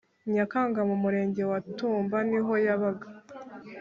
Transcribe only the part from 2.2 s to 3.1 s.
niho yabaga.